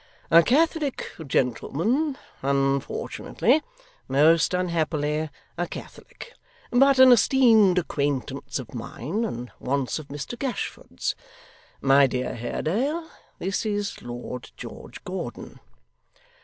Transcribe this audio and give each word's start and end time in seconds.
'A 0.31 0.41
Catholic 0.41 1.11
gentleman 1.27 2.17
unfortunately 2.41 3.61
most 4.07 4.51
unhappily 4.51 5.29
a 5.59 5.67
Catholic 5.67 6.33
but 6.71 6.97
an 6.97 7.11
esteemed 7.11 7.77
acquaintance 7.77 8.57
of 8.57 8.73
mine, 8.73 9.23
and 9.23 9.51
once 9.59 9.99
of 9.99 10.07
Mr 10.07 10.35
Gashford's. 10.39 11.13
My 11.81 12.07
dear 12.07 12.33
Haredale, 12.33 13.11
this 13.37 13.63
is 13.63 14.01
Lord 14.01 14.49
George 14.57 15.03
Gordon. 15.03 15.59